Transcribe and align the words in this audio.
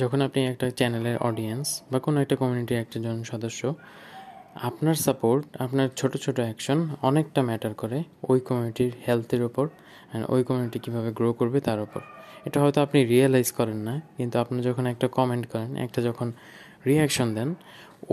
যখন 0.00 0.18
আপনি 0.26 0.40
একটা 0.52 0.66
চ্যানেলের 0.78 1.16
অডিয়েন্স 1.28 1.66
বা 1.90 1.98
কোনো 2.06 2.16
একটা 2.24 2.36
কমিউনিটির 2.40 2.78
একজন 2.82 3.16
সদস্য, 3.32 3.62
আপনার 4.68 4.96
সাপোর্ট 5.06 5.44
আপনার 5.64 5.88
ছোট 6.00 6.12
ছোট 6.24 6.36
অ্যাকশন 6.46 6.78
অনেকটা 7.08 7.40
ম্যাটার 7.48 7.72
করে 7.74 7.98
ওই 8.30 8.38
কমিউনিটির 8.48 8.92
হেলথের 9.06 9.42
ওপর 9.48 9.64
অ্যান্ড 10.10 10.24
ওই 10.34 10.42
কমিউনিটি 10.48 10.78
কীভাবে 10.84 11.10
গ্রো 11.18 11.28
করবে 11.40 11.58
তার 11.68 11.80
ওপর 11.86 12.00
এটা 12.46 12.58
হয়তো 12.62 12.78
আপনি 12.86 12.98
রিয়েলাইজ 13.12 13.48
করেন 13.58 13.78
না, 13.88 13.94
কিন্তু 14.16 14.36
আপনি 14.42 14.58
যখন 14.68 14.84
একটা 14.92 15.06
কমেন্ট 15.18 15.44
করেন, 15.52 15.70
একটা 15.76 16.00
যখন 16.08 16.28
রিয়াকশন 16.88 17.28
দেন, 17.36 17.48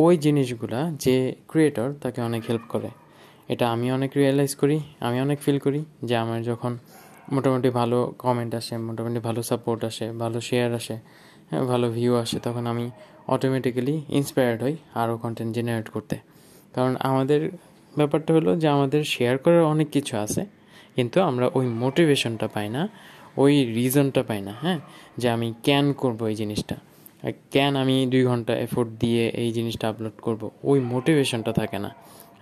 ওই 0.03 0.13
জিনিসগুলা 0.25 0.79
যে 1.05 1.15
ক্রিয়েটর 1.51 1.89
তাকে 2.03 2.19
অনেক 2.29 2.41
হেল্প 2.49 2.65
করে। 2.73 2.89
এটা 3.53 3.65
আমি 3.73 3.87
অনেক 3.97 4.11
রিয়েলাইজ 4.19 4.51
করি, 4.61 4.77
আমি 5.07 5.17
অনেক 5.25 5.37
ফিল 5.45 5.59
করি 5.65 5.81
যে 6.07 6.15
আমার 6.23 6.39
যখন 6.43 6.71
মোটামুটি 7.35 7.69
ভালো 7.79 7.97
কমেন্ট 8.23 8.51
আসে, 8.59 8.73
মোটামুটি 8.87 9.19
ভালো 9.27 9.41
সাপোর্ট 9.49 9.81
আসে, 9.89 10.05
ভালো 10.23 10.37
শেয়ার 10.49 10.71
আসে 10.79 10.95
ভালো 11.71 11.87
ভিউ 11.95 12.11
আসে, 12.23 12.37
তখন 12.45 12.63
আমি 12.73 12.85
অটোমেটিক্যালি 13.33 13.95
ইন্সপায়ার্ড 14.19 14.59
হই 14.65 14.75
আরও 15.01 15.13
কন্টেন্ট 15.23 15.51
জেনারেট 15.57 15.87
করতে। 15.95 16.15
কারণ 16.75 16.93
আমাদের 17.09 17.41
ব্যাপারটা 17.99 18.31
হলো 18.37 18.51
যে, 18.61 18.67
আমাদের 18.77 19.01
শেয়ার 19.13 19.35
করার 19.43 19.63
অনেক 19.73 19.87
কিছু 19.95 20.13
আছে, 20.23 20.41
কিন্তু 20.95 21.17
আমরা 21.29 21.45
ওই 21.57 21.65
মোটিভেশনটা 21.83 22.47
পাই 22.55 22.67
না, 22.75 22.81
ওই 23.43 23.53
রিজনটা 23.77 24.21
পাই 24.29 24.41
না 24.47 24.53
হ্যাঁ? 24.63 24.79
যে 25.21 25.27
আমি 25.35 25.47
ক্যান 25.65 25.85
করব 26.01 26.19
এই 26.31 26.35
জিনিসটা। 26.41 26.75
ক্যান 27.53 27.73
আমি 27.83 27.95
দুই 28.13 28.23
ঘণ্টা 28.29 28.53
এফোর্ট 28.65 28.89
দিয়ে 29.03 29.23
এই 29.43 29.49
জিনিসটা 29.57 29.85
আপলোড 29.91 30.17
করব, 30.27 30.41
ওই 30.69 30.79
মোটিভেশনটা 30.93 31.51
থাকে 31.59 31.77
না। 31.85 31.91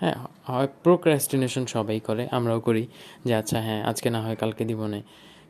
হ্যাঁ 0.02 0.18
হয় 0.52 0.68
প্রোক্রাস্টিনেশন 0.86 1.64
সবাই 1.76 1.98
করে, 2.08 2.24
আমরাও 2.38 2.60
করি 2.68 2.84
যে 3.28 3.34
আচ্ছা 3.42 3.58
হ্যাঁ 3.68 3.82
আজকে 3.90 4.08
না 4.16 4.20
হয় 4.26 4.38
কালকে 4.42 4.64
দিব 4.70 4.82
না। 4.94 5.00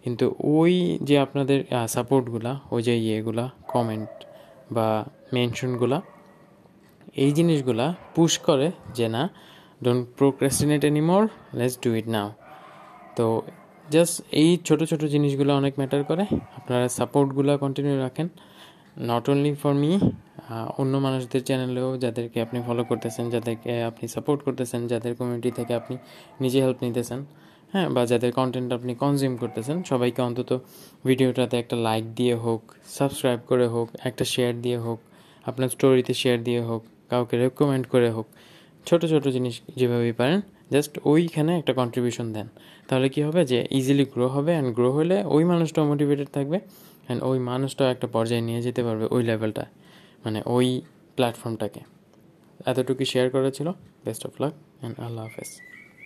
কিন্তু 0.04 0.26
ওই 0.58 0.74
যে 1.08 1.16
আপনাদের 1.26 1.60
সাপোর্টগুলা 1.96 2.52
ওই 2.74 2.82
যে 2.88 2.94
ইয়েগুলা 3.06 3.46
কমেন্ট 3.74 4.12
বা 4.76 4.88
মেনশনগুলা 5.36 5.98
এই 7.24 7.32
জিনিসগুলা 7.38 7.86
পুশ 8.16 8.34
করে 8.48 8.68
যে 8.98 9.08
না 9.16 9.24
don't 9.84 10.06
procrastinate 10.20 10.82
anymore 10.90 11.24
let's 11.58 11.76
do 11.84 11.90
it 12.00 12.08
now 12.16 12.30
তো 13.18 13.26
জাস্ট 13.94 14.16
এই 14.42 14.50
ছোট 14.68 14.80
ছোট 14.90 15.02
জিনিসগুলো 15.16 15.52
অনেক 15.62 15.74
ম্যাটার 15.80 16.02
করে, 16.10 16.24
আপনারা 16.58 16.86
সাপোর্টগুলো 16.98 17.52
কন্টিনিউ 17.64 17.96
রাখেন 18.06 18.28
নট 19.10 19.26
অনলি 19.32 19.52
ফর 19.62 19.74
মি 19.84 19.92
অন্য 20.82 20.94
মানুষদের 21.06 21.42
চ্যানেলেও 21.48 21.90
যাদেরকে 22.04 22.38
আপনি 22.46 22.58
ফলো 22.68 22.84
করতেছেন, 22.90 23.26
যাদেরকে 23.34 23.72
আপনি 23.90 24.06
সাপোর্ট 24.16 24.40
করতেছেন, 24.46 24.82
যাদের 24.92 25.12
কমিউনিটি 25.20 25.52
থেকে 25.60 25.74
আপনি 25.80 25.96
নিজে 26.44 26.60
হেল্প 26.64 26.80
নিতেছেন 26.86 27.20
হ্যাঁ 27.74 27.88
বা 27.96 28.02
যাদের 28.12 28.32
কন্টেন্ট 28.40 28.70
আপনি 28.78 28.92
কনজিউম 29.04 29.34
করতেছেন, 29.42 29.78
সবাইকে 29.92 30.22
অন্তত 30.28 30.50
ভিডিওটাতে 31.08 31.56
একটা 31.64 31.76
লাইক 31.88 32.04
দিয়ে 32.20 32.36
হোক 32.46 32.62
সাবস্ক্রাইব 32.98 33.40
করে 33.52 33.68
হোক, 33.74 33.88
একটা 34.10 34.24
শেয়ার 34.34 34.54
দিয়ে 34.66 34.80
হোক, 34.86 35.00
আপনার 35.50 35.70
স্টোরিতে 35.76 36.14
শেয়ার 36.22 36.40
দিয়ে 36.48 36.62
হোক, 36.70 36.82
কাউকে 37.12 37.36
রেকমেন্ড 37.44 37.86
করে 37.94 38.10
হোক, 38.16 38.28
ছোট 38.88 39.02
ছোট 39.12 39.26
জিনিস 39.36 39.56
যেভাবেই 39.80 40.14
পারেন 40.20 40.40
জাস্ট 40.74 40.94
ওইখানে 41.12 41.52
একটা 41.60 41.74
কন্ট্রিবিউশন 41.80 42.28
দেন। 42.36 42.48
তাহলে 42.90 43.08
কি 43.14 43.20
হবে 43.28 43.42
যে 43.52 43.60
ইজিলি 43.80 44.06
গ্রো 44.14 44.28
হবে 44.36 44.52
অ্যান্ড 44.56 44.70
গ্রো 44.78 44.90
হলে 44.98 45.18
ওই 45.36 45.44
মানুষটাও 45.52 45.86
মোটিভেটেড 45.92 46.30
থাকবে 46.38 46.58
অ্যান্ড 47.06 47.20
ওই 47.30 47.38
মানুষটাও 47.52 47.88
একটা 47.94 48.08
পর্যায়ে 48.16 48.44
নিয়ে 48.48 48.62
যেতে 48.68 48.82
পারবে 48.88 49.06
ওই 49.16 49.22
লেভেলটা 49.30 49.66
মানে 50.26 50.40
ওই 50.56 50.68
প্ল্যাটফর্মটাকে 51.18 51.82
এতটুকু 52.70 53.04
শেয়ার 53.12 53.28
করা 53.36 53.50
ছিল। 53.58 53.68
বেস্ট 54.06 54.24
অফ 54.28 54.34
লাক 54.42 54.54
অ্যান্ড 54.82 54.96
আল্লাহ 55.06 55.24
হাফেজ 55.28 55.52